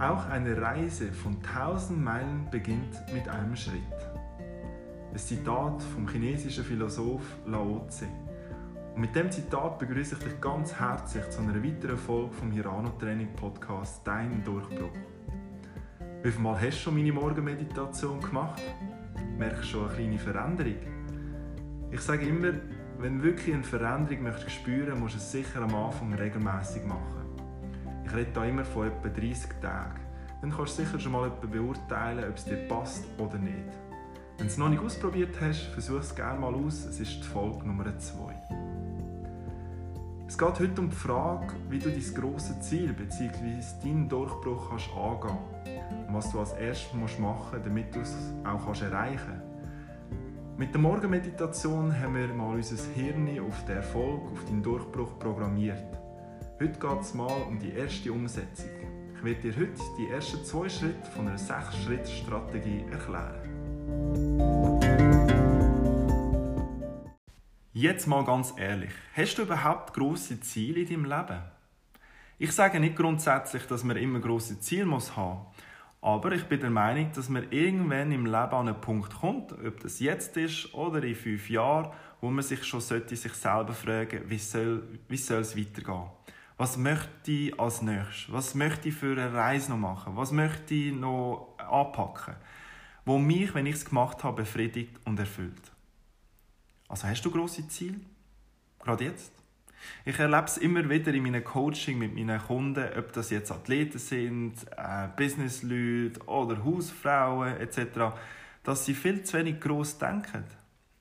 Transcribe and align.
Auch 0.00 0.28
eine 0.28 0.62
Reise 0.62 1.10
von 1.10 1.42
tausend 1.42 2.04
Meilen 2.04 2.46
beginnt 2.52 3.02
mit 3.12 3.28
einem 3.28 3.56
Schritt. 3.56 3.82
Ein 5.10 5.18
Zitat 5.18 5.82
vom 5.82 6.06
chinesischen 6.06 6.62
Philosoph 6.62 7.24
Lao 7.46 7.84
Tse. 7.88 8.06
Und 8.94 9.00
mit 9.00 9.16
dem 9.16 9.28
Zitat 9.28 9.80
begrüße 9.80 10.14
ich 10.14 10.22
dich 10.22 10.40
ganz 10.40 10.72
herzlich 10.72 11.28
zu 11.30 11.40
einer 11.40 11.60
weiteren 11.64 11.96
Folge 11.96 12.32
vom 12.32 12.52
Hirano 12.52 12.90
Training 12.90 13.34
Podcast 13.34 14.06
Dein 14.06 14.44
Durchbruch. 14.44 14.92
Wie 16.22 16.30
viel 16.30 16.42
Mal 16.42 16.60
hast 16.60 16.76
du 16.76 16.82
schon 16.82 16.94
meine 16.94 17.12
Morgenmeditation 17.12 18.20
gemacht? 18.20 18.62
Merkst 19.36 19.64
du 19.64 19.66
schon 19.66 19.88
eine 19.88 19.96
kleine 19.96 20.18
Veränderung? 20.18 20.76
Ich 21.90 22.00
sage 22.02 22.24
immer, 22.24 22.52
wenn 23.00 23.18
du 23.18 23.24
wirklich 23.24 23.52
eine 23.52 23.64
Veränderung 23.64 24.22
möchtest 24.22 24.52
spüren, 24.52 25.00
musst 25.00 25.14
du 25.14 25.18
es 25.18 25.32
sicher 25.32 25.60
am 25.60 25.74
Anfang 25.74 26.14
regelmäßig 26.14 26.84
machen. 26.84 27.27
Ich 28.08 28.14
rede 28.14 28.30
da 28.32 28.44
immer 28.44 28.64
von 28.64 28.86
etwa 28.86 29.08
30 29.08 29.60
Tagen. 29.60 30.00
Dann 30.40 30.50
kannst 30.50 30.78
du 30.78 30.82
sicher 30.82 30.98
schon 30.98 31.12
mal 31.12 31.30
beurteilen, 31.30 32.24
ob 32.26 32.36
es 32.36 32.44
dir 32.46 32.56
passt 32.66 33.04
oder 33.18 33.36
nicht. 33.36 33.68
Wenn 34.38 34.46
du 34.46 34.52
es 34.52 34.56
noch 34.56 34.70
nicht 34.70 34.82
ausprobiert 34.82 35.36
hast, 35.42 35.64
versuch 35.74 36.00
es 36.00 36.14
gerne 36.14 36.40
mal 36.40 36.54
aus. 36.54 36.86
Es 36.86 37.00
ist 37.00 37.18
die 37.18 37.26
Folge 37.26 37.66
Nummer 37.66 37.98
2. 37.98 38.34
Es 40.26 40.38
geht 40.38 40.60
heute 40.60 40.80
um 40.80 40.88
die 40.88 40.96
Frage, 40.96 41.54
wie 41.68 41.78
du 41.78 41.90
dein 41.90 42.14
grosses 42.14 42.60
Ziel 42.60 42.94
bzw. 42.94 43.62
deinen 43.82 44.08
Durchbruch 44.08 44.70
kannst 44.70 44.88
angehen 44.96 45.38
und 46.06 46.14
was 46.14 46.32
du 46.32 46.40
als 46.40 46.52
erstes 46.52 46.94
machen 46.94 47.20
musst, 47.20 47.66
damit 47.66 47.94
du 47.94 48.00
es 48.00 48.14
auch 48.44 48.64
kannst 48.64 48.82
erreichen 48.82 49.20
kannst. 49.26 50.58
Mit 50.58 50.72
der 50.72 50.80
Morgenmeditation 50.80 52.00
haben 52.00 52.14
wir 52.14 52.28
mal 52.28 52.54
unser 52.54 52.82
Hirn 52.94 53.28
auf 53.40 53.64
den 53.66 53.76
Erfolg, 53.76 54.32
auf 54.32 54.44
deinen 54.46 54.62
Durchbruch 54.62 55.18
programmiert. 55.18 55.97
Heute 56.60 56.76
geht 56.76 57.00
es 57.02 57.14
mal 57.14 57.42
um 57.42 57.60
die 57.60 57.70
erste 57.70 58.12
Umsetzung. 58.12 58.68
Ich 59.14 59.22
werde 59.22 59.40
dir 59.42 59.56
heute 59.56 59.80
die 59.96 60.08
ersten 60.08 60.44
zwei 60.44 60.68
Schritte 60.68 61.08
von 61.14 61.28
einer 61.28 61.38
6-Schritt-Strategie 61.38 62.84
erklären. 62.90 63.48
Jetzt 67.72 68.08
mal 68.08 68.24
ganz 68.24 68.54
ehrlich, 68.56 68.90
hast 69.14 69.38
du 69.38 69.42
überhaupt 69.42 69.94
große 69.94 70.40
Ziele 70.40 70.80
in 70.80 70.88
deinem 70.88 71.04
Leben? 71.04 71.42
Ich 72.40 72.50
sage 72.50 72.80
nicht 72.80 72.96
grundsätzlich, 72.96 73.62
dass 73.68 73.84
man 73.84 73.96
immer 73.96 74.18
große 74.18 74.58
Ziele 74.58 74.82
haben 74.82 74.90
muss 74.90 75.12
aber 76.00 76.32
ich 76.32 76.44
bin 76.46 76.58
der 76.58 76.70
Meinung, 76.70 77.12
dass 77.14 77.28
man 77.28 77.52
irgendwann 77.52 78.10
im 78.10 78.26
Leben 78.26 78.36
an 78.36 78.66
einen 78.66 78.80
Punkt 78.80 79.14
kommt, 79.14 79.52
ob 79.52 79.78
das 79.78 80.00
jetzt 80.00 80.36
ist 80.36 80.74
oder 80.74 81.04
in 81.04 81.14
fünf 81.14 81.50
Jahren, 81.50 81.92
wo 82.20 82.30
man 82.30 82.42
sich 82.42 82.64
schon 82.64 82.80
sollte 82.80 83.14
sich 83.14 83.32
selber 83.34 83.74
fragen, 83.74 84.22
wie 84.26 84.38
soll, 84.38 84.82
wie 85.08 85.16
soll 85.16 85.42
es 85.42 85.56
weitergehen? 85.56 86.08
Was 86.58 86.76
möchte 86.76 87.30
ich 87.30 87.60
als 87.60 87.82
nächstes? 87.82 88.32
Was 88.32 88.56
möchte 88.56 88.88
ich 88.88 88.94
für 88.96 89.12
eine 89.12 89.32
Reise 89.32 89.70
noch 89.70 89.78
machen? 89.78 90.16
Was 90.16 90.32
möchte 90.32 90.74
ich 90.74 90.92
noch 90.92 91.54
anpacken? 91.56 92.34
Wo 93.04 93.16
mich, 93.18 93.54
wenn 93.54 93.66
ich 93.66 93.76
es 93.76 93.84
gemacht 93.84 94.24
habe, 94.24 94.42
befriedigt 94.42 94.98
und 95.04 95.20
erfüllt. 95.20 95.72
Also 96.88 97.06
hast 97.06 97.22
du 97.22 97.30
große 97.30 97.68
Ziele? 97.68 98.00
Gerade 98.80 99.04
jetzt? 99.04 99.32
Ich 100.04 100.18
erlebe 100.18 100.46
es 100.46 100.58
immer 100.58 100.90
wieder 100.90 101.14
in 101.14 101.22
meinem 101.22 101.44
Coaching 101.44 101.96
mit 101.96 102.16
meinen 102.16 102.40
Kunden, 102.40 102.88
ob 102.98 103.12
das 103.12 103.30
jetzt 103.30 103.52
Athleten 103.52 104.00
sind, 104.00 104.54
äh, 104.76 105.06
Businessleute 105.16 106.20
oder 106.26 106.64
Hausfrauen 106.64 107.56
etc., 107.58 108.16
dass 108.64 108.84
sie 108.84 108.94
viel 108.94 109.22
zu 109.22 109.38
wenig 109.38 109.60
gross 109.60 109.96
denken. 109.96 110.42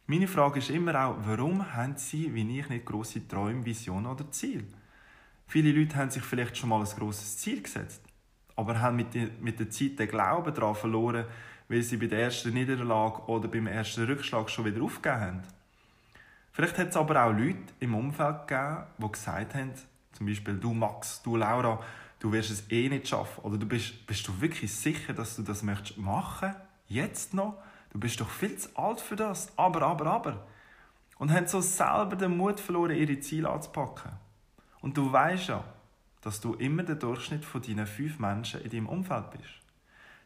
Meine 0.05 0.27
Frage 0.27 0.59
ist 0.59 0.69
immer 0.69 1.03
auch, 1.03 1.17
warum 1.25 1.73
haben 1.73 1.97
sie, 1.97 2.31
wie 2.35 2.59
ich, 2.59 2.69
nicht 2.69 2.85
grosse 2.85 3.27
Träume, 3.27 3.65
Visionen 3.65 4.05
oder 4.05 4.29
Ziele? 4.29 4.65
Viele 5.47 5.71
Leute 5.71 5.95
haben 5.95 6.09
sich 6.09 6.23
vielleicht 6.23 6.57
schon 6.57 6.69
mal 6.69 6.81
ein 6.81 6.99
grosses 6.99 7.37
Ziel 7.37 7.63
gesetzt, 7.63 8.01
aber 8.57 8.81
haben 8.81 8.97
mit 8.97 9.13
der, 9.13 9.29
mit 9.39 9.59
der 9.59 9.69
Zeit 9.69 9.97
den 9.97 10.09
Glauben 10.09 10.53
daran 10.53 10.75
verloren, 10.75 11.25
weil 11.69 11.81
sie 11.81 11.97
bei 11.97 12.07
der 12.07 12.23
ersten 12.23 12.53
Niederlage 12.53 13.21
oder 13.27 13.47
beim 13.47 13.67
ersten 13.67 14.05
Rückschlag 14.05 14.49
schon 14.49 14.65
wieder 14.65 14.81
aufgegeben 14.81 15.21
haben. 15.21 15.43
Vielleicht 16.51 16.77
hat 16.77 16.89
es 16.89 16.97
aber 16.97 17.23
auch 17.23 17.31
Leute 17.31 17.73
im 17.79 17.95
Umfeld 17.95 18.47
gegeben, 18.47 18.83
die 18.97 19.11
gesagt 19.11 19.55
haben, 19.55 19.71
zum 20.11 20.25
Beispiel 20.25 20.55
du 20.55 20.73
Max, 20.73 21.21
du 21.21 21.35
Laura, 21.35 21.79
du 22.19 22.31
wirst 22.31 22.49
es 22.49 22.71
eh 22.71 22.89
nicht 22.89 23.07
schaffen. 23.07 23.43
Oder 23.43 23.57
du 23.57 23.67
bist, 23.67 24.05
bist 24.07 24.27
du 24.27 24.41
wirklich 24.41 24.73
sicher, 24.73 25.13
dass 25.13 25.35
du 25.35 25.43
das 25.43 25.63
möchtest 25.63 25.97
machen? 25.97 26.55
Jetzt 26.87 27.33
noch? 27.33 27.61
Du 27.91 27.99
bist 27.99 28.19
doch 28.19 28.29
viel 28.29 28.57
zu 28.57 28.69
alt 28.75 28.99
für 28.99 29.15
das. 29.15 29.55
Aber, 29.55 29.83
aber, 29.83 30.07
aber. 30.07 30.47
Und 31.19 31.31
haben 31.31 31.47
so 31.47 31.61
selber 31.61 32.15
den 32.15 32.35
Mut 32.35 32.59
verloren, 32.59 32.95
ihre 32.95 33.19
Ziele 33.19 33.49
anzupacken. 33.49 34.11
Und 34.87 34.95
du 34.95 35.11
weißt 35.11 35.49
ja, 35.49 35.65
dass 36.21 36.39
du 36.39 36.53
immer 36.53 36.81
der 36.81 36.95
Durchschnitt 36.95 37.43
von 37.43 37.61
deinen 37.61 37.85
fünf 37.85 38.19
Menschen 38.19 38.61
in 38.61 38.69
deinem 38.69 38.87
Umfeld 38.87 39.31
bist. 39.31 39.59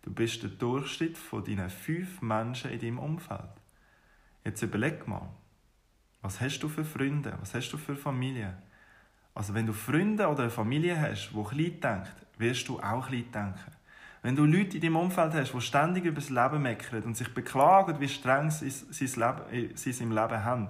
Du 0.04 0.14
bist 0.14 0.44
der 0.44 0.52
Durchschnitt 0.52 1.18
von 1.18 1.44
deinen 1.44 1.72
fünf 1.72 2.22
Menschen 2.22 2.70
in 2.70 2.80
deinem 2.80 3.00
Umfeld. 3.00 3.50
Jetzt 4.46 4.62
überleg 4.62 5.08
mal, 5.08 5.28
was 6.22 6.40
hast 6.40 6.60
du 6.60 6.70
für 6.70 6.86
Freunde? 6.86 7.36
Was 7.40 7.56
hast 7.56 7.72
du 7.72 7.78
für 7.80 7.96
Familie? 7.96 8.56
Also 9.34 9.56
wenn 9.56 9.66
du 9.66 9.74
Freunde 9.74 10.28
oder 10.28 10.44
eine 10.44 10.52
Familie 10.52 11.02
hast, 11.02 11.32
die 11.32 11.44
klein 11.44 11.82
denkt, 11.82 12.16
wirst 12.38 12.68
du 12.68 12.80
auch 12.80 13.08
klein 13.08 13.32
denken. 13.34 13.72
Wenn 14.22 14.36
du 14.36 14.46
Leute 14.46 14.78
in 14.78 14.82
deinem 14.82 14.98
Umfeld 14.98 15.34
hast, 15.34 15.56
die 15.56 15.62
ständig 15.62 16.06
über 16.06 16.22
das 16.22 16.30
Leben 16.30 16.62
meckern 16.62 17.02
und 17.02 17.18
sich 17.18 17.34
beklagen, 17.34 18.00
wie 18.00 18.08
streng 18.08 18.52
sie 18.52 18.68
es 18.68 20.02
im 20.02 20.12
Leben 20.12 20.46
haben, 20.46 20.68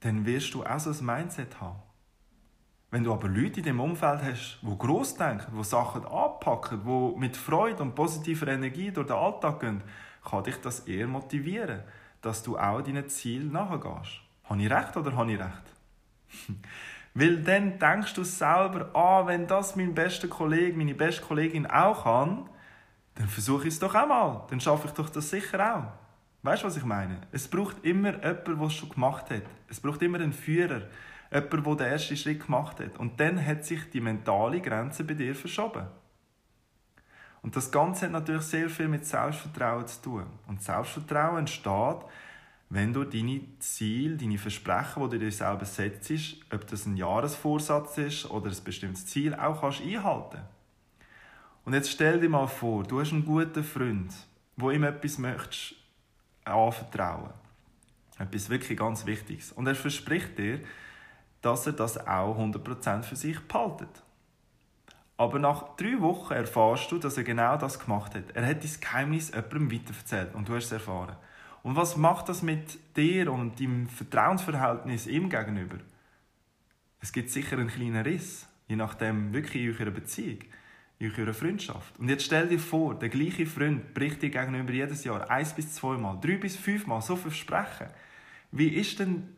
dann 0.00 0.26
wirst 0.26 0.52
du 0.52 0.62
auch 0.62 0.78
so 0.78 0.90
ein 0.90 1.06
Mindset 1.06 1.58
haben. 1.62 1.80
Wenn 2.94 3.02
du 3.02 3.12
aber 3.12 3.26
Leute 3.26 3.58
in 3.58 3.66
deinem 3.66 3.80
Umfeld 3.80 4.22
hast, 4.22 4.60
die 4.62 4.78
gross 4.78 5.16
denken, 5.16 5.56
die 5.58 5.64
Sachen 5.64 6.06
anpacken, 6.06 6.82
die 6.86 7.18
mit 7.18 7.36
Freude 7.36 7.82
und 7.82 7.96
positiver 7.96 8.46
Energie 8.46 8.92
durch 8.92 9.08
den 9.08 9.16
Alltag 9.16 9.58
gehen, 9.58 9.82
kann 10.22 10.44
dich 10.44 10.60
das 10.60 10.80
eher 10.86 11.08
motivieren 11.08 11.82
dass 12.20 12.42
du 12.42 12.56
auch 12.56 12.80
deinen 12.80 13.08
Ziel 13.08 13.44
nachgehst. 13.44 14.20
Habe 14.44 14.62
ich 14.62 14.70
recht 14.70 14.96
oder 14.96 15.16
habe 15.16 15.32
ich 15.32 15.40
recht? 15.40 15.74
Weil 17.14 17.42
dann 17.42 17.80
denkst 17.80 18.14
du 18.14 18.22
selber, 18.24 18.90
ah, 18.94 19.26
wenn 19.26 19.48
das 19.48 19.74
mein 19.76 19.92
bester 19.92 20.28
Kollege, 20.28 20.76
meine 20.76 20.94
beste 20.94 21.22
Kollegin 21.22 21.66
auch 21.66 22.04
kann, 22.04 22.48
dann 23.16 23.28
versuche 23.28 23.68
ich 23.68 23.74
es 23.74 23.80
doch 23.80 23.94
auch 23.94 24.06
mal. 24.06 24.46
Dann 24.50 24.60
schaffe 24.60 24.86
ich 24.86 24.94
doch 24.94 25.10
das 25.10 25.30
sicher 25.30 25.76
auch. 25.76 25.92
Weißt 26.42 26.62
du, 26.62 26.66
was 26.66 26.76
ich 26.76 26.84
meine? 26.84 27.18
Es 27.30 27.48
braucht 27.48 27.84
immer 27.84 28.12
jemanden, 28.12 28.58
der 28.58 28.66
es 28.66 28.74
schon 28.74 28.88
gemacht 28.88 29.30
hat. 29.30 29.42
Es 29.68 29.80
braucht 29.80 30.00
immer 30.02 30.18
einen 30.18 30.32
Führer. 30.32 30.82
Jemanden, 31.32 31.64
der 31.64 31.74
den 31.74 31.92
ersten 31.92 32.16
Schritt 32.16 32.44
gemacht 32.44 32.80
hat. 32.80 32.96
Und 32.98 33.18
dann 33.20 33.44
hat 33.44 33.64
sich 33.64 33.90
die 33.90 34.00
mentale 34.00 34.60
Grenze 34.60 35.04
bei 35.04 35.14
dir 35.14 35.34
verschoben. 35.34 35.86
Und 37.42 37.56
das 37.56 37.70
Ganze 37.70 38.06
hat 38.06 38.12
natürlich 38.12 38.44
sehr 38.44 38.70
viel 38.70 38.88
mit 38.88 39.04
Selbstvertrauen 39.04 39.86
zu 39.86 40.00
tun. 40.02 40.26
Und 40.46 40.62
Selbstvertrauen 40.62 41.40
entsteht, 41.40 41.98
wenn 42.70 42.92
du 42.92 43.04
deine 43.04 43.42
Ziele, 43.58 44.16
deine 44.16 44.38
Versprechen, 44.38 45.02
die 45.04 45.18
du 45.18 45.24
dir 45.26 45.32
selber 45.32 45.64
setzt, 45.64 46.10
ob 46.52 46.66
das 46.66 46.86
ein 46.86 46.96
Jahresvorsatz 46.96 47.98
ist 47.98 48.30
oder 48.30 48.50
ein 48.50 48.64
bestimmtes 48.64 49.06
Ziel, 49.06 49.34
auch 49.34 49.60
kannst 49.60 49.82
einhalten. 49.82 50.40
Und 51.64 51.74
jetzt 51.74 51.90
stell 51.90 52.18
dir 52.20 52.28
mal 52.28 52.46
vor, 52.46 52.82
du 52.84 53.00
hast 53.00 53.12
einen 53.12 53.24
guten 53.24 53.62
Freund, 53.62 54.12
wo 54.56 54.70
ihm 54.70 54.84
etwas 54.84 55.18
möchtest 55.18 55.74
anvertrauen. 56.44 57.30
Etwas 58.18 58.48
wirklich 58.48 58.78
ganz 58.78 59.06
Wichtiges. 59.06 59.52
Und 59.52 59.66
er 59.66 59.74
verspricht 59.74 60.38
dir, 60.38 60.60
dass 61.44 61.66
er 61.66 61.72
das 61.74 61.98
auch 62.06 62.38
100% 62.38 63.02
für 63.02 63.16
sich 63.16 63.38
behaltet. 63.40 64.02
Aber 65.16 65.38
nach 65.38 65.76
drei 65.76 66.00
Wochen 66.00 66.32
erfährst 66.32 66.90
du, 66.90 66.98
dass 66.98 67.16
er 67.16 67.24
genau 67.24 67.56
das 67.56 67.78
gemacht 67.78 68.14
hat. 68.14 68.30
Er 68.34 68.46
hat 68.46 68.64
dein 68.64 68.80
Geheimnis 68.80 69.30
jemandem 69.30 69.70
weiterverzählt 69.70 70.34
und 70.34 70.48
du 70.48 70.54
hast 70.54 70.66
es 70.66 70.72
erfahren. 70.72 71.16
Und 71.62 71.76
was 71.76 71.96
macht 71.96 72.28
das 72.28 72.42
mit 72.42 72.78
dir 72.96 73.32
und 73.32 73.60
deinem 73.60 73.86
Vertrauensverhältnis 73.88 75.06
ihm 75.06 75.28
gegenüber? 75.28 75.76
Es 77.00 77.12
gibt 77.12 77.30
sicher 77.30 77.58
einen 77.58 77.68
kleinen 77.68 78.02
Riss, 78.02 78.46
je 78.66 78.76
nachdem 78.76 79.32
wirklich 79.32 79.64
in 79.64 79.76
eurer 79.78 79.90
Beziehung, 79.90 80.40
in 80.98 81.12
eurer 81.16 81.34
Freundschaft. 81.34 81.98
Und 81.98 82.08
jetzt 82.08 82.24
stell 82.24 82.48
dir 82.48 82.58
vor, 82.58 82.98
der 82.98 83.08
gleiche 83.08 83.46
Freund 83.46 83.94
bricht 83.94 84.22
dir 84.22 84.30
gegenüber 84.30 84.72
jedes 84.72 85.04
Jahr 85.04 85.30
eins 85.30 85.52
bis 85.52 85.74
zweimal, 85.74 86.18
drei 86.20 86.36
bis 86.36 86.56
fünfmal 86.56 87.02
so 87.02 87.16
versprechen. 87.16 87.88
Wie 88.50 88.68
ist 88.68 88.98
denn 88.98 89.28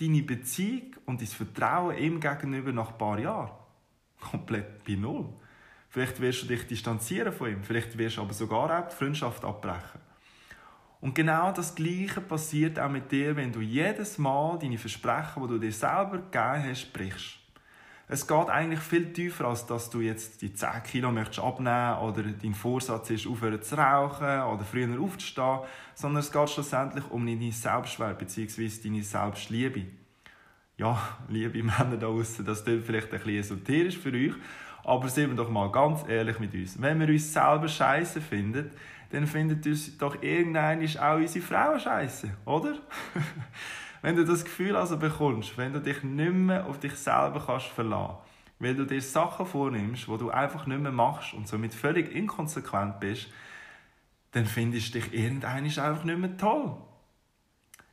deine 0.00 0.22
Beziehung 0.22 0.96
und 1.06 1.20
dein 1.20 1.28
Vertrauen 1.28 1.98
ihm 1.98 2.20
gegenüber 2.20 2.72
nach 2.72 2.92
ein 2.92 2.98
paar 2.98 3.18
Jahren? 3.18 3.60
komplett 4.20 4.84
bei 4.84 4.94
Null. 4.94 5.28
Vielleicht 5.88 6.20
wirst 6.20 6.42
du 6.42 6.46
dich 6.46 6.66
distanzieren 6.66 7.32
von 7.32 7.50
ihm, 7.50 7.64
vielleicht 7.64 7.98
wirst 7.98 8.18
du 8.18 8.22
aber 8.22 8.32
sogar 8.32 8.78
auch 8.78 8.88
die 8.88 8.94
Freundschaft 8.94 9.44
abbrechen. 9.44 10.00
Und 11.00 11.14
genau 11.14 11.50
das 11.50 11.74
Gleiche 11.74 12.20
passiert 12.20 12.78
auch 12.78 12.90
mit 12.90 13.10
dir, 13.10 13.34
wenn 13.34 13.52
du 13.52 13.60
jedes 13.60 14.18
Mal 14.18 14.58
deine 14.58 14.78
Versprechen, 14.78 15.42
die 15.42 15.48
du 15.48 15.58
dir 15.58 15.72
selber 15.72 16.18
gegeben 16.18 16.64
hast, 16.68 16.92
brichst. 16.92 17.39
Es 18.12 18.26
geht 18.26 18.48
eigentlich 18.48 18.80
viel 18.80 19.12
tiefer, 19.12 19.44
als 19.44 19.66
dass 19.66 19.88
du 19.88 20.00
jetzt 20.00 20.42
die 20.42 20.52
10 20.52 20.82
Kilo 20.82 21.12
möchtest 21.12 21.38
abnehmen 21.38 21.96
oder 21.98 22.24
dein 22.24 22.54
Vorsatz 22.54 23.08
ist, 23.10 23.24
aufhören 23.28 23.62
zu 23.62 23.76
rauchen 23.76 24.42
oder 24.42 24.64
früher 24.64 25.00
aufzustehen, 25.00 25.60
sondern 25.94 26.18
es 26.18 26.32
geht 26.32 26.50
schlussendlich 26.50 27.08
um 27.08 27.24
deine 27.24 27.52
Selbstwert 27.52 28.18
bzw. 28.18 28.68
deine 28.82 29.04
Selbstliebe. 29.04 29.84
Ja, 30.76 31.00
liebe 31.28 31.62
Männer 31.62 31.96
da 31.98 32.08
draußen, 32.08 32.44
das 32.44 32.64
klingt 32.64 32.84
vielleicht 32.84 33.12
ein 33.12 33.20
bisschen 33.20 33.38
esoterisch 33.38 33.98
für 33.98 34.12
euch, 34.12 34.34
aber 34.82 35.08
sind 35.08 35.30
wir 35.30 35.36
doch 35.36 35.48
mal 35.48 35.70
ganz 35.70 36.00
ehrlich 36.08 36.40
mit 36.40 36.52
uns. 36.52 36.82
Wenn 36.82 36.98
wir 36.98 37.08
uns 37.08 37.32
selber 37.32 37.68
scheiße 37.68 38.20
finden, 38.20 38.72
dann 39.10 39.28
findet 39.28 39.64
uns 39.64 39.96
doch 39.96 40.20
irgendein 40.20 40.84
auch 40.98 41.14
unsere 41.14 41.44
Frauen 41.44 41.78
scheiße, 41.78 42.28
oder? 42.44 42.74
wenn 44.02 44.16
du 44.16 44.24
das 44.24 44.44
Gefühl 44.44 44.76
also 44.76 44.96
bekommst, 44.96 45.56
wenn 45.58 45.72
du 45.72 45.80
dich 45.80 46.02
nicht 46.02 46.32
mehr 46.32 46.66
auf 46.66 46.78
dich 46.78 46.94
selber 46.94 47.42
kannst 47.46 47.66
verlassen, 47.66 48.16
weil 48.58 48.74
du 48.74 48.84
dir 48.84 49.00
Sachen 49.00 49.46
vornimmst, 49.46 50.08
wo 50.08 50.16
du 50.16 50.30
einfach 50.30 50.66
nicht 50.66 50.80
mehr 50.80 50.92
machst 50.92 51.34
und 51.34 51.48
somit 51.48 51.74
völlig 51.74 52.14
inkonsequent 52.14 53.00
bist, 53.00 53.28
dann 54.32 54.46
findest 54.46 54.94
du 54.94 55.00
dich 55.00 55.12
irgendein 55.12 55.64
einfach 55.64 56.04
nicht 56.04 56.18
mehr 56.18 56.36
toll. 56.36 56.76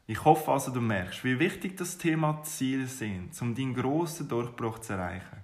Ich 0.09 0.24
hoffe 0.24 0.51
also, 0.51 0.71
du 0.71 0.80
merkst, 0.80 1.24
wie 1.25 1.39
wichtig 1.39 1.75
das 1.75 1.98
Thema 1.98 2.42
Ziele 2.44 2.88
sind, 2.88 3.31
um 3.42 3.54
deinen 3.54 3.74
grossen 3.74 4.30
Durchbruch 4.30 4.80
zu 4.80 4.94
erreichen. 4.94 5.44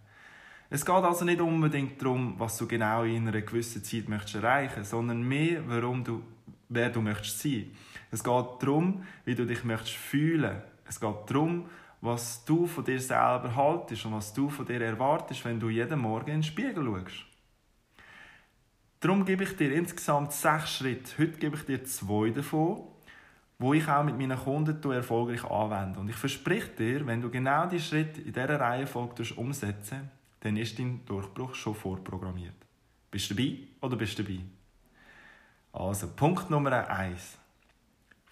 Es 0.70 0.86
geht 0.86 0.96
also 0.96 1.26
nicht 1.26 1.42
unbedingt 1.42 2.02
darum, 2.02 2.36
was 2.40 2.58
du 2.58 2.66
genau 2.66 3.04
in 3.04 3.28
einer 3.28 3.42
gewissen 3.42 3.84
Zeit 3.84 4.08
möchtest 4.08 4.36
erreichen, 4.36 4.86
sondern 4.86 5.22
mehr, 5.22 5.62
warum 5.68 6.04
du, 6.04 6.24
wer 6.70 6.90
du 6.90 7.02
möchtest 7.02 7.42
sein. 7.42 7.72
Es 8.14 8.24
geht 8.24 8.46
darum, 8.60 9.04
wie 9.26 9.34
du 9.34 9.44
dich 9.44 9.64
möchtest 9.64 9.96
fühlen. 9.96 10.62
Es 10.88 11.00
geht 11.00 11.16
darum, 11.26 11.66
was 12.00 12.46
du 12.46 12.68
von 12.68 12.86
dir 12.86 13.00
selber 13.00 13.56
haltest 13.56 14.06
und 14.06 14.14
was 14.14 14.32
du 14.32 14.50
von 14.50 14.68
dir 14.68 14.82
erwartest, 14.82 15.44
wenn 15.46 15.60
du 15.60 15.70
jeden 15.70 16.00
Morgen 16.00 16.30
in 16.30 16.36
den 16.38 16.44
Spiegel 16.44 16.86
schaust. 16.86 17.26
Darum 19.00 19.26
gebe 19.26 19.44
ich 19.44 19.56
dir 19.56 19.74
insgesamt 19.74 20.32
sechs 20.32 20.76
Schritte. 20.76 21.18
Heute 21.18 21.40
gebe 21.40 21.58
ich 21.58 21.66
dir 21.66 21.84
zwei 21.86 22.30
davon, 22.30 22.84
wo 23.58 23.74
ich 23.74 23.88
auch 23.88 24.04
mit 24.04 24.20
meinen 24.20 24.38
Kunden 24.38 24.92
erfolgreich 24.92 25.44
anwende. 25.46 26.00
Und 26.00 26.10
ich 26.10 26.16
verspreche 26.16 26.70
dir, 26.70 27.08
wenn 27.08 27.20
du 27.20 27.32
genau 27.32 27.66
die 27.66 27.80
Schritte 27.80 28.22
in 28.22 28.32
dieser 28.32 28.60
Reihenfolge 28.60 29.34
umsetzt, 29.38 29.96
dann 30.42 30.58
ist 30.58 30.78
dein 30.78 31.04
Durchbruch 31.06 31.56
schon 31.56 31.74
vorprogrammiert. 31.74 32.54
Bist 33.10 33.32
du 33.32 33.34
dabei 33.34 33.58
oder 33.82 33.96
bist 33.96 34.20
du 34.20 34.24
dabei? 34.24 34.40
Also, 35.72 36.10
Punkt 36.16 36.52
Nummer 36.52 36.88
eins. 36.88 37.40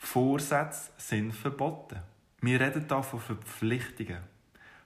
Vorsätze 0.03 0.91
sind 0.97 1.31
verboten. 1.31 1.99
Wir 2.41 2.59
reden 2.59 2.85
hier 2.89 3.03
von 3.03 3.19
Verpflichtungen. 3.19 4.17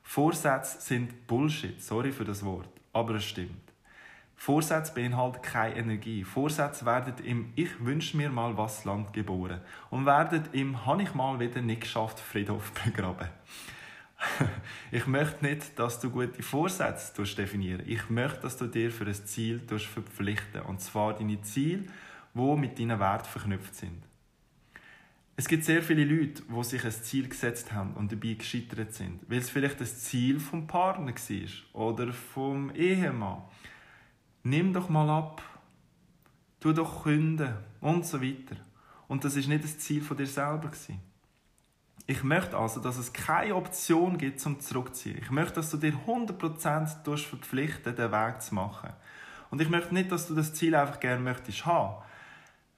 Vorsätze 0.04 0.80
sind 0.82 1.26
Bullshit, 1.26 1.82
sorry 1.82 2.12
für 2.12 2.26
das 2.26 2.46
Wort, 2.46 2.70
aber 2.94 3.16
es 3.16 3.26
stimmt. 3.26 3.72
Vorsätze 4.36 4.94
beinhalten 4.94 5.42
keine 5.42 5.78
Energie. 5.78 6.24
Vorsätze 6.24 6.86
werden 6.86 7.16
im 7.24 7.54
Ich 7.56 7.84
wünsche 7.84 8.18
mir 8.18 8.30
mal 8.30 8.56
was 8.56 8.86
Land 8.86 9.14
geboren 9.14 9.62
und 9.90 10.06
werden 10.06 10.44
im 10.52 10.86
Habe 10.86 11.04
ich 11.04 11.16
mal 11.16 11.40
wieder 11.40 11.62
nicht 11.62 11.82
geschafft 11.82 12.20
Friedhof 12.20 12.72
begraben. 12.84 13.30
ich 14.92 15.08
möchte 15.08 15.44
nicht, 15.44 15.80
dass 15.80 16.00
du 16.02 16.12
gute 16.12 16.44
Vorsätze 16.44 17.24
definieren 17.24 17.82
Ich 17.88 18.10
möchte, 18.10 18.42
dass 18.42 18.58
du 18.58 18.68
dir 18.68 18.92
für 18.92 19.06
ein 19.06 19.16
Ziel 19.16 19.60
verpflichten 19.60 20.62
Und 20.64 20.82
zwar 20.82 21.14
deine 21.14 21.42
Ziele, 21.42 21.86
die 22.34 22.56
mit 22.58 22.78
deinen 22.78 23.00
Werten 23.00 23.30
verknüpft 23.30 23.76
sind. 23.76 24.04
Es 25.38 25.50
gibt 25.50 25.66
sehr 25.66 25.84
viele 25.84 26.06
Leute, 26.06 26.44
die 26.44 26.64
sich 26.64 26.86
ein 26.86 26.92
Ziel 26.92 27.28
gesetzt 27.28 27.74
haben 27.74 27.94
und 27.96 28.12
dabei 28.12 28.36
gescheitert 28.36 28.94
sind, 28.94 29.20
weil 29.28 29.40
es 29.40 29.50
vielleicht 29.50 29.82
das 29.82 30.04
Ziel 30.04 30.40
vom 30.40 30.66
Partner 30.66 31.14
war 31.14 31.82
oder 31.82 32.14
vom 32.14 32.74
Ehemann. 32.74 33.44
Nimm 34.44 34.72
doch 34.72 34.88
mal 34.88 35.10
ab, 35.10 35.42
tu 36.62 36.72
doch 36.72 37.04
künden 37.04 37.54
und 37.82 38.06
so 38.06 38.22
weiter. 38.22 38.56
Und 39.10 39.26
das 39.26 39.36
ist 39.36 39.48
nicht 39.48 39.64
das 39.64 39.78
Ziel 39.78 40.02
von 40.02 40.16
dir 40.16 40.26
selber 40.26 40.70
gewesen. 40.70 41.02
Ich 42.08 42.24
möchte 42.24 42.58
also, 42.58 42.80
dass 42.80 42.98
es 42.98 43.12
keine 43.12 43.56
Option 43.56 44.18
gibt 44.18 44.40
zum 44.40 44.60
Zurückziehen. 44.60 45.18
Ich 45.20 45.32
möchte, 45.32 45.56
dass 45.56 45.72
du 45.72 45.78
dir 45.78 45.94
100% 46.08 47.18
verpflichten, 47.18 47.96
den 47.96 48.12
Weg 48.12 48.42
zu 48.42 48.56
machen. 48.56 48.92
Und 49.50 49.62
ich 49.62 49.70
möchte 49.70 49.94
nicht, 49.94 50.12
dass 50.12 50.28
du 50.28 50.36
das 50.36 50.54
Ziel 50.54 50.76
einfach 50.76 51.00
gerne 51.00 51.22
möchtest 51.22 51.66
haben. 51.66 52.04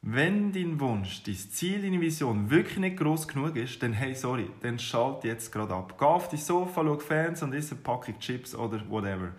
Wenn 0.09 0.53
dein 0.53 0.79
Wunsch, 0.79 1.21
dein 1.23 1.35
Ziel, 1.35 1.81
deine 1.81 1.99
Vision 1.99 2.49
wirklich 2.49 2.77
nicht 2.77 2.95
groß 2.95 3.27
genug 3.27 3.57
ist, 3.57 3.83
dann 3.83 3.91
hey, 3.91 4.15
sorry, 4.15 4.49
dann 4.61 4.79
schalt 4.79 5.25
jetzt 5.25 5.51
gerade 5.51 5.75
ab. 5.75 5.95
Geh 5.99 6.05
auf 6.05 6.29
dein 6.29 6.39
Sofa, 6.39 6.81
schau 6.81 6.97
Fans 6.97 7.43
und 7.43 7.51
isst 7.51 7.73
eine 7.73 7.81
Packung 7.81 8.17
Chips 8.17 8.55
oder 8.55 8.89
whatever. 8.89 9.33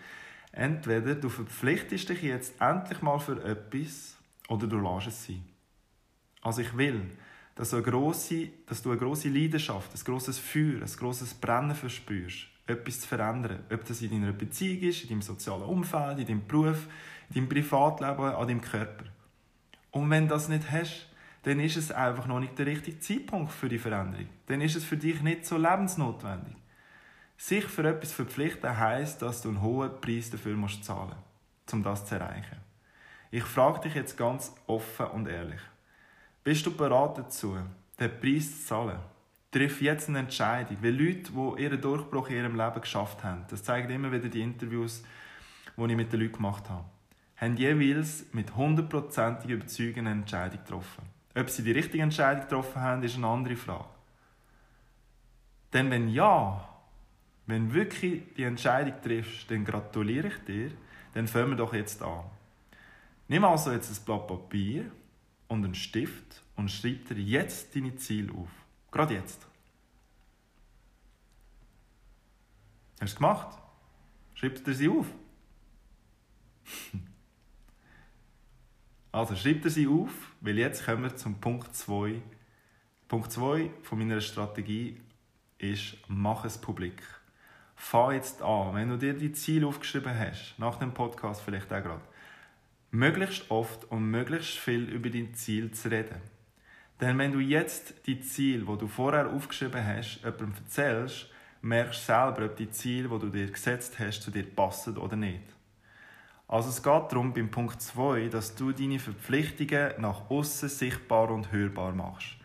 Entweder 0.53 1.15
du 1.15 1.31
verpflichtest 1.31 2.11
dich 2.11 2.21
jetzt 2.21 2.61
endlich 2.61 3.01
mal 3.01 3.19
für 3.19 3.43
etwas 3.43 4.19
oder 4.49 4.67
du 4.67 4.79
lässt 4.79 5.07
es 5.07 5.27
sein. 5.27 5.43
Also 6.43 6.61
ich 6.61 6.77
will, 6.77 7.01
dass 7.55 7.71
du 7.71 7.77
eine 7.77 7.87
grosse, 7.87 8.51
dass 8.67 8.83
du 8.83 8.91
eine 8.91 8.99
grosse 8.99 9.31
Leidenschaft, 9.31 9.91
ein 9.95 10.05
grosses 10.05 10.39
Feuer, 10.39 10.83
ein 10.83 10.97
grosses 10.99 11.33
Brennen 11.33 11.75
verspürst, 11.75 12.47
etwas 12.67 13.01
zu 13.01 13.09
verändern. 13.09 13.61
Ob 13.73 13.87
das 13.87 14.03
in 14.03 14.11
deiner 14.11 14.33
Beziehung 14.33 14.83
ist, 14.83 15.05
in 15.05 15.09
deinem 15.09 15.23
sozialen 15.23 15.63
Umfeld, 15.63 16.19
in 16.19 16.27
deinem 16.27 16.47
Beruf, 16.47 16.89
in 17.31 17.37
deinem 17.37 17.49
Privatleben, 17.49 18.35
an 18.35 18.47
deinem 18.47 18.61
Körper. 18.61 19.05
Und 19.91 20.11
wenn 20.11 20.29
du 20.29 20.35
das 20.35 20.49
nicht 20.49 20.71
hast, 20.71 21.07
dann 21.45 21.61
ist 21.61 21.77
es 21.77 21.93
einfach 21.93 22.27
noch 22.27 22.41
nicht 22.41 22.59
der 22.59 22.67
richtige 22.67 23.01
Zeitpunkt 23.01 23.53
für 23.53 23.69
die 23.69 23.79
Veränderung. 23.79 24.29
Dann 24.47 24.61
ist 24.61 24.77
es 24.77 24.85
für 24.85 24.97
dich 24.97 25.23
nicht 25.23 25.47
so 25.47 25.57
lebensnotwendig. 25.57 26.57
Sich 27.37 27.65
für 27.65 27.89
etwas 27.89 28.13
verpflichten 28.13 28.77
heisst, 28.77 29.23
dass 29.23 29.43
du 29.43 29.49
einen 29.49 29.63
hohen 29.63 30.01
Preis 30.01 30.31
dafür 30.31 30.57
musst 30.57 30.85
zahlen 30.85 31.09
musst, 31.11 31.73
um 31.73 31.83
das 31.83 32.05
zu 32.05 32.17
erreichen. 32.17 32.59
Ich 33.31 33.45
frage 33.45 33.81
dich 33.81 33.95
jetzt 33.95 34.17
ganz 34.17 34.55
offen 34.67 35.07
und 35.07 35.29
ehrlich. 35.29 35.61
Bist 36.43 36.67
du 36.67 36.75
bereit 36.75 37.19
dazu, 37.19 37.57
den 38.01 38.21
Preis 38.21 38.63
zu 38.63 38.67
zahlen? 38.67 38.99
Triff 39.51 39.81
jetzt 39.81 40.09
eine 40.09 40.21
Entscheidung. 40.21 40.79
Weil 40.83 40.95
Leute, 40.95 41.31
die 41.33 41.63
ihren 41.63 41.81
Durchbruch 41.81 42.29
in 42.29 42.37
ihrem 42.37 42.57
Leben 42.57 42.81
geschafft 42.81 43.23
haben, 43.25 43.45
das 43.49 43.63
zeigen 43.63 43.91
immer 43.91 44.11
wieder 44.13 44.29
die 44.29 44.43
Interviews, 44.43 45.03
die 45.77 45.85
ich 45.85 45.97
mit 45.97 46.13
den 46.13 46.21
Leuten 46.21 46.35
gemacht 46.35 46.69
habe, 46.69 46.85
haben 47.41 47.57
jeweils 47.57 48.27
mit 48.33 48.57
hundertprozentiger 48.57 49.55
Überzeugung 49.55 50.07
eine 50.07 50.21
Entscheidung 50.21 50.59
getroffen. 50.59 51.05
Ob 51.35 51.49
sie 51.51 51.63
die 51.63 51.73
richtige 51.73 52.03
Entscheidung 52.03 52.43
getroffen 52.43 52.83
haben, 52.83 53.03
ist 53.03 53.17
eine 53.17 53.29
andere 53.29 53.57
Frage. 53.57 53.89
Denn 55.73 55.91
wenn 55.91 56.09
ja, 56.09 56.69
wenn 57.47 57.73
wirklich 57.73 58.23
die 58.37 58.43
Entscheidung 58.43 58.95
triffst, 59.03 59.51
dann 59.51 59.65
gratuliere 59.65 60.29
ich 60.29 60.39
dir, 60.45 60.71
dann 61.15 61.29
fangen 61.29 61.51
wir 61.51 61.57
doch 61.57 61.75
jetzt 61.75 62.03
an. 62.03 62.25
Nimm 63.29 63.45
also 63.45 63.71
jetzt 63.71 63.91
ein 63.91 64.05
Blatt 64.05 64.27
Papier 64.27 64.91
und 65.47 65.65
einen 65.65 65.75
Stift 65.75 66.43
und 66.57 66.71
schreib 66.71 67.07
dir 67.07 67.19
jetzt 67.19 67.77
deine 67.77 67.95
Ziele 67.97 68.33
auf. 68.33 68.51
Gerade 68.91 69.15
jetzt. 69.15 69.47
Hast 72.95 73.01
du 73.01 73.05
es 73.05 73.17
gemacht? 73.17 73.59
Schreib 74.35 74.65
dir 74.65 74.75
sie 74.75 74.89
auf. 74.89 75.07
Also 79.13 79.35
schreib 79.35 79.63
dir 79.63 79.71
sie 79.71 79.89
auf, 79.89 80.11
weil 80.41 80.59
jetzt 80.59 80.85
kommen 80.85 81.05
wir 81.05 81.17
zum 81.17 81.41
Punkt 81.41 81.75
2. 81.75 82.21
Punkt 83.09 83.33
2 83.33 83.71
von 83.83 83.99
meiner 83.99 84.21
Strategie 84.21 85.01
ist, 85.59 85.97
mach 86.09 86.45
es 86.45 86.59
publik. 86.59 87.03
Fang 87.75 88.13
jetzt 88.13 88.43
an, 88.43 88.75
wenn 88.75 88.91
du 88.91 88.99
dir 88.99 89.15
die 89.15 89.33
Ziele 89.33 89.67
aufgeschrieben 89.67 90.19
hast, 90.19 90.59
nach 90.59 90.77
dem 90.77 90.93
Podcast 90.93 91.41
vielleicht 91.41 91.73
auch 91.73 91.83
gerade, 91.83 92.03
möglichst 92.91 93.51
oft 93.51 93.85
und 93.91 94.11
möglichst 94.11 94.59
viel 94.59 94.85
über 94.89 95.11
dein 95.11 95.33
Ziel 95.35 95.71
zu 95.71 95.91
reden. 95.91 96.21
Denn 97.01 97.17
wenn 97.19 97.33
du 97.33 97.39
jetzt 97.39 98.07
die 98.07 98.21
Ziele, 98.21 98.65
die 98.67 98.79
du 98.79 98.89
vorher 98.89 99.31
aufgeschrieben 99.31 99.87
hast, 99.87 100.17
jemandem 100.17 100.55
erzählst, 100.55 101.31
merkst 101.63 102.01
du 102.01 102.05
selber, 102.05 102.45
ob 102.47 102.57
die 102.57 102.71
Ziele, 102.71 103.09
die 103.09 103.19
du 103.19 103.31
dir 103.31 103.51
gesetzt 103.51 103.99
hast, 103.99 104.21
zu 104.21 104.31
dir 104.31 104.45
passen 104.45 104.99
oder 104.99 105.17
nicht. 105.17 105.43
Also 106.51 106.71
es 106.71 106.83
geht 106.83 107.13
darum, 107.13 107.35
beim 107.35 107.51
Punkt 107.51 107.83
2, 107.83 108.29
dass 108.29 108.55
du 108.55 108.73
deine 108.73 108.99
Verpflichtungen 108.99 109.93
nach 109.99 110.31
außen 110.31 110.71
sichtbar 110.71 111.31
und 111.31 111.53
hörbar 111.53 111.93
machst. 111.93 112.37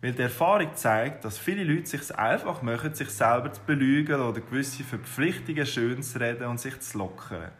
Weil 0.00 0.12
die 0.12 0.22
Erfahrung 0.22 0.70
zeigt, 0.76 1.24
dass 1.24 1.36
viele 1.36 1.64
Leute 1.64 1.86
sich 1.86 2.14
einfach 2.16 2.62
machen, 2.62 2.94
sich 2.94 3.10
selber 3.10 3.52
zu 3.52 3.60
belügen 3.66 4.20
oder 4.20 4.40
gewisse 4.40 4.84
Verpflichtungen 4.84 5.66
schön 5.66 6.00
zu 6.00 6.20
reden 6.20 6.46
und 6.46 6.60
sich 6.60 6.78
zu 6.78 6.98
lockern. 6.98 7.50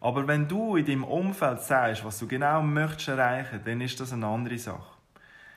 Aber 0.00 0.28
wenn 0.28 0.46
du 0.46 0.76
in 0.76 0.84
deinem 0.84 1.04
Umfeld 1.04 1.62
sagst, 1.62 2.04
was 2.04 2.18
du 2.18 2.28
genau 2.28 2.60
möchtest 2.60 3.08
erreichen, 3.08 3.62
dann 3.64 3.80
ist 3.80 3.98
das 4.00 4.12
eine 4.12 4.26
andere 4.26 4.58
Sache. 4.58 4.98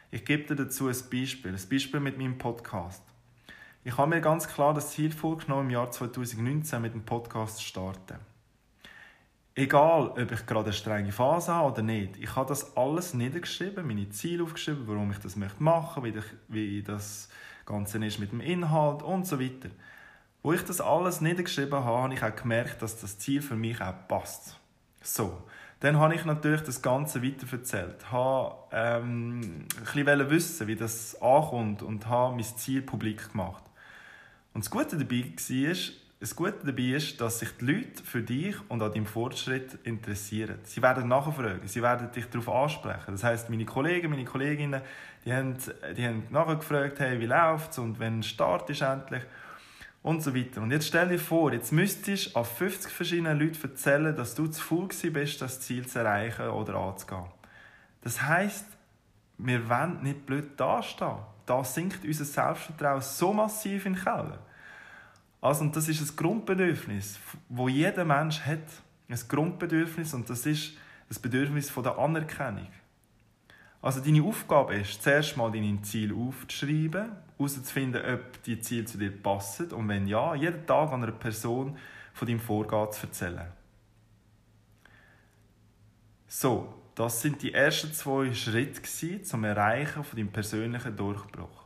Ich 0.10 0.24
gebe 0.24 0.44
dir 0.44 0.56
dazu 0.56 0.88
ein 0.88 0.96
Beispiel, 1.12 1.52
ein 1.52 1.70
Beispiel 1.70 2.00
mit 2.00 2.18
meinem 2.18 2.38
Podcast. 2.38 3.04
Ich 3.84 3.98
habe 3.98 4.10
mir 4.10 4.22
ganz 4.22 4.48
klar 4.48 4.74
das 4.74 4.92
Ziel 4.92 5.12
vorgenommen, 5.12 5.66
im 5.66 5.72
Jahr 5.72 5.92
2019 5.92 6.82
mit 6.82 6.94
dem 6.94 7.04
Podcast 7.04 7.58
zu 7.58 7.64
starten. 7.64 8.33
Egal, 9.56 10.08
ob 10.08 10.32
ich 10.32 10.46
gerade 10.48 10.66
eine 10.66 10.74
strenge 10.74 11.12
Phase 11.12 11.54
habe 11.54 11.74
oder 11.74 11.84
nicht, 11.84 12.18
ich 12.18 12.36
habe 12.36 12.50
das 12.50 12.76
alles 12.76 13.14
niedergeschrieben, 13.14 13.86
meine 13.86 14.10
Ziele 14.10 14.44
aufgeschrieben, 14.44 14.88
warum 14.88 15.12
ich 15.12 15.20
das 15.20 15.36
möchte 15.36 15.62
machen, 15.62 16.04
wie, 16.04 16.16
wie 16.48 16.82
das 16.82 17.30
Ganze 17.66 18.04
ist 18.04 18.18
mit 18.18 18.32
dem 18.32 18.42
Inhalt 18.42 19.04
und 19.04 19.28
so 19.28 19.40
weiter. 19.40 19.70
Wo 20.42 20.54
ich 20.54 20.64
das 20.64 20.82
alles 20.82 21.22
niedergeschrieben 21.22 21.86
habe, 21.86 21.98
habe 22.00 22.14
ich 22.16 22.24
auch 22.24 22.36
gemerkt, 22.36 22.82
dass 22.82 23.00
das 23.00 23.20
Ziel 23.20 23.44
für 23.44 23.56
mich 23.56 23.80
auch 23.80 23.94
passt. 24.08 24.60
So, 25.04 25.44
dann 25.82 26.00
habe 26.00 26.16
ich 26.16 26.26
natürlich 26.26 26.62
das 26.62 26.82
Ganze 26.82 27.22
weiter 27.22 27.46
erzählt, 27.52 28.12
habe 28.12 28.56
ähm, 28.72 29.68
ein 29.78 30.06
bisschen 30.06 30.30
wissen, 30.32 30.68
wie 30.68 30.76
das 30.76 31.22
ankommt 31.22 31.84
und 31.84 32.08
habe 32.08 32.36
mein 32.36 32.44
Ziel 32.44 32.82
publik 32.82 33.32
gemacht. 33.32 33.64
Und 34.54 34.64
das 34.66 34.72
Gute 34.72 34.98
dabei 34.98 35.26
war, 35.26 35.76
das 36.24 36.38
Gute 36.38 36.66
dabei 36.66 36.96
ist, 36.96 37.20
dass 37.20 37.40
sich 37.40 37.50
die 37.60 37.66
Leute 37.66 38.02
für 38.02 38.22
dich 38.22 38.56
und 38.70 38.82
an 38.82 38.94
deinem 38.94 39.06
Fortschritt 39.06 39.78
interessieren. 39.84 40.58
Sie 40.64 40.82
werden 40.82 41.10
nachfragen, 41.10 41.68
sie 41.68 41.82
werden 41.82 42.10
dich 42.14 42.30
darauf 42.30 42.48
ansprechen. 42.48 43.12
Das 43.12 43.26
heißt, 43.26 43.50
meine 43.50 43.66
Kollegen, 43.66 44.10
meine 44.10 44.24
Kolleginnen, 44.24 44.82
die 45.26 45.34
haben, 45.34 45.58
die 45.98 46.08
haben 46.08 46.24
nachgefragt, 46.30 47.02
hey, 47.02 47.20
wie 47.20 47.26
läuft's 47.26 47.78
und 47.78 48.00
wenn 48.00 48.24
Start 48.24 48.70
ist 48.70 48.84
endlich 48.84 49.22
und 50.02 50.24
so 50.24 50.34
weiter. 50.34 50.62
Und 50.62 50.72
jetzt 50.72 50.88
stell 50.88 51.10
dir 51.10 51.20
vor, 51.20 51.52
jetzt 51.52 51.74
müsstest 51.74 52.34
du 52.34 52.40
an 52.40 52.46
50 52.46 52.90
verschiedenen 52.90 53.38
Leuten 53.38 53.62
erzählen, 53.62 54.16
dass 54.16 54.34
du 54.34 54.48
zu 54.48 54.62
faul 54.62 54.88
bist, 54.88 55.42
das 55.42 55.60
Ziel 55.60 55.86
zu 55.86 56.00
erreichen 56.00 56.48
oder 56.48 56.76
anzugehen. 56.76 57.26
Das 58.02 58.22
heißt, 58.22 58.68
wir 59.40 59.68
wollen 59.68 60.02
nicht 60.04 60.26
blöd 60.26 60.58
dastehen. 60.58 61.18
Da 61.46 61.66
sinkt 61.66 62.06
unser 62.06 62.24
Selbstvertrauen 62.24 63.02
so 63.02 63.34
massiv 63.34 63.86
in 63.86 63.96
den 63.96 64.02
Keller. 64.02 64.40
Also, 65.44 65.66
und 65.66 65.76
das 65.76 65.90
ist 65.90 66.00
ein 66.00 66.16
Grundbedürfnis, 66.16 67.20
wo 67.50 67.68
jeder 67.68 68.06
Mensch 68.06 68.40
hat. 68.40 68.64
Ein 69.10 69.20
Grundbedürfnis 69.28 70.14
und 70.14 70.30
das 70.30 70.46
ist 70.46 70.78
das 71.10 71.20
Bedürfnis 71.20 71.70
der 71.76 71.98
Anerkennung. 71.98 72.70
Also 73.82 74.00
deine 74.00 74.24
Aufgabe 74.24 74.76
ist, 74.76 75.04
zuerst 75.04 75.36
mal 75.36 75.52
deine 75.52 75.82
Ziele 75.82 76.16
aufzuschreiben, 76.16 77.12
herauszufinden, 77.38 78.02
ob 78.06 78.42
die 78.44 78.58
Ziele 78.62 78.86
zu 78.86 78.98
dir 78.98 79.12
passen 79.12 79.74
und 79.74 79.90
wenn 79.90 80.08
ja, 80.08 80.34
jeden 80.34 80.66
Tag 80.66 80.94
einer 80.94 81.12
Person 81.12 81.78
von 82.14 82.26
deinem 82.26 82.40
Vorgehen 82.40 82.92
zu 82.94 83.08
erzählen. 83.08 83.52
So, 86.26 86.74
das 86.96 87.22
sind 87.22 87.42
die 87.42 87.54
ersten 87.54 87.92
zwei 87.92 88.34
Schritte 88.34 89.22
zum 89.24 89.44
Erreichen 89.44 90.06
von 90.06 90.18
deinem 90.18 90.32
persönlichen 90.32 90.96
Durchbruch. 90.96 91.64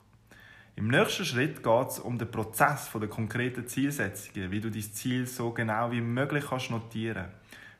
Im 0.77 0.89
nächsten 0.89 1.25
Schritt 1.25 1.63
geht 1.63 1.87
es 1.87 1.97
um 1.97 2.19
den 2.19 2.29
Prozess 2.29 2.91
der 2.93 3.09
konkreten 3.09 3.65
Zielsetzungen, 3.67 4.51
wie 4.51 4.61
du 4.61 4.69
dein 4.69 4.83
Ziel 4.83 5.25
so 5.25 5.49
genau 5.49 5.91
wie 5.91 6.01
möglich 6.01 6.45
kannst 6.47 6.69
notieren 6.69 7.29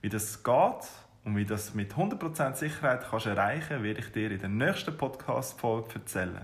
Wie 0.01 0.09
das 0.09 0.43
geht 0.43 0.89
und 1.23 1.37
wie 1.37 1.45
das 1.45 1.75
mit 1.75 1.93
100% 1.93 2.55
Sicherheit 2.55 3.05
kannst 3.07 3.27
erreichen 3.27 3.83
werde 3.83 3.99
ich 3.99 4.11
dir 4.11 4.31
in 4.31 4.39
der 4.39 4.49
nächsten 4.49 4.97
Podcast-Folge 4.97 5.93
erzählen. 5.93 6.41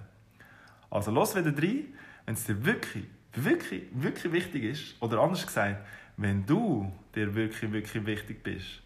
Also 0.91 1.09
los 1.09 1.35
wieder 1.35 1.57
rein, 1.57 1.85
wenn 2.27 2.35
es 2.35 2.43
dir 2.43 2.63
wirklich, 2.63 3.05
wirklich, 3.33 3.85
wirklich 3.91 4.31
wichtig 4.31 4.63
ist, 4.63 5.01
oder 5.01 5.21
anders 5.21 5.47
gesagt, 5.47 5.83
wenn 6.17 6.45
du 6.45 6.93
dir 7.15 7.33
wirklich, 7.33 7.71
wirklich 7.71 8.05
wichtig 8.05 8.43
bist, 8.43 8.83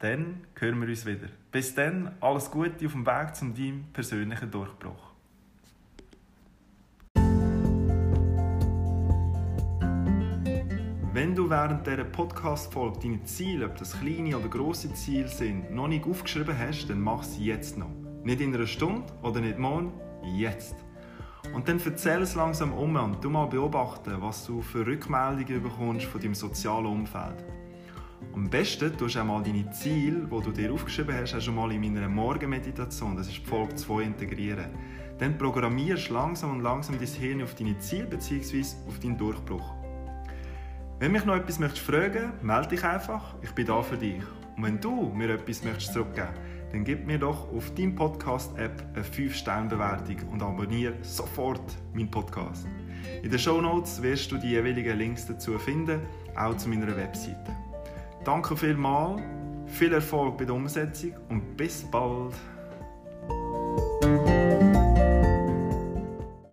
dann 0.00 0.44
hören 0.56 0.80
wir 0.80 0.88
uns 0.88 1.06
wieder. 1.06 1.28
Bis 1.52 1.72
dann, 1.72 2.16
alles 2.20 2.50
Gute 2.50 2.84
auf 2.84 2.92
dem 2.92 3.06
Weg 3.06 3.36
zum 3.36 3.54
deinem 3.54 3.84
persönlichen 3.92 4.50
Durchbruch. 4.50 5.13
Wenn 11.14 11.32
du 11.32 11.48
während 11.48 11.86
dieser 11.86 12.02
Podcast-Folge 12.02 12.98
deine 13.00 13.22
Ziele, 13.22 13.66
ob 13.66 13.76
das 13.76 14.00
kleine 14.00 14.36
oder 14.36 14.48
grosse 14.48 14.92
Ziele 14.94 15.28
sind, 15.28 15.72
noch 15.72 15.86
nicht 15.86 16.08
aufgeschrieben 16.08 16.58
hast, 16.58 16.90
dann 16.90 17.00
mach 17.00 17.22
sie 17.22 17.44
jetzt 17.44 17.78
noch. 17.78 17.94
Nicht 18.24 18.40
in 18.40 18.52
einer 18.52 18.66
Stunde 18.66 19.12
oder 19.22 19.40
nicht 19.40 19.56
morgen, 19.56 19.92
jetzt. 20.36 20.74
Und 21.54 21.68
dann 21.68 21.80
erzähl 21.84 22.22
es 22.22 22.34
langsam 22.34 22.72
um 22.72 22.96
und 22.96 23.22
du 23.22 23.30
mal 23.30 23.46
beobachten, 23.46 24.16
was 24.18 24.44
du 24.44 24.60
für 24.60 24.84
Rückmeldungen 24.84 25.62
bekommst 25.62 26.06
von 26.06 26.20
deinem 26.20 26.34
sozialen 26.34 26.86
Umfeld. 26.86 27.44
Am 28.34 28.50
besten 28.50 28.96
tust 28.98 29.14
du 29.14 29.20
auch 29.20 29.24
mal 29.24 29.44
deine 29.44 29.70
Ziele, 29.70 30.26
die 30.28 30.44
du 30.44 30.50
dir 30.50 30.72
aufgeschrieben 30.72 31.14
hast, 31.14 31.40
schon 31.40 31.54
mal 31.54 31.70
in 31.70 31.80
meiner 31.80 32.08
Morgenmeditation, 32.08 33.16
das 33.16 33.28
ist 33.28 33.46
Folge 33.46 33.76
2, 33.76 34.02
integrieren. 34.02 34.70
Dann 35.18 35.38
programmierst 35.38 36.10
langsam 36.10 36.56
und 36.56 36.62
langsam 36.62 36.98
dein 36.98 37.06
Hirn 37.06 37.42
auf 37.44 37.54
deine 37.54 37.78
Ziele 37.78 38.06
bzw. 38.06 38.64
auf 38.88 38.98
deinen 38.98 39.16
Durchbruch. 39.16 39.83
Wenn 41.04 41.12
mich 41.12 41.26
noch 41.26 41.36
etwas 41.36 41.58
möchtest 41.58 41.84
fragen, 41.84 42.32
melde 42.40 42.68
dich 42.68 42.82
einfach. 42.82 43.34
Ich 43.42 43.50
bin 43.50 43.66
da 43.66 43.82
für 43.82 43.98
dich. 43.98 44.22
Und 44.56 44.62
wenn 44.62 44.80
du 44.80 45.12
mir 45.14 45.28
etwas 45.34 45.62
möchtest 45.62 45.92
zurückgeben, 45.92 46.30
dann 46.72 46.82
gib 46.82 47.06
mir 47.06 47.18
doch 47.18 47.52
auf 47.52 47.74
deinem 47.74 47.94
Podcast-App 47.94 48.82
eine 48.94 49.04
5-Sterne-Bewertung 49.04 50.26
und 50.32 50.42
abonniere 50.42 50.94
sofort 51.02 51.60
meinen 51.92 52.10
Podcast. 52.10 52.66
In 53.22 53.28
den 53.28 53.38
Show 53.38 53.60
Notes 53.60 54.02
wirst 54.02 54.32
du 54.32 54.38
die 54.38 54.48
jeweiligen 54.48 54.96
Links 54.96 55.26
dazu 55.26 55.58
finden, 55.58 56.00
auch 56.36 56.56
zu 56.56 56.70
meiner 56.70 56.96
Webseite. 56.96 57.54
Danke 58.24 58.56
vielmals, 58.56 59.20
viel 59.66 59.92
Erfolg 59.92 60.38
bei 60.38 60.46
der 60.46 60.54
Umsetzung 60.54 61.12
und 61.28 61.54
bis 61.58 61.82
bald. 61.82 62.32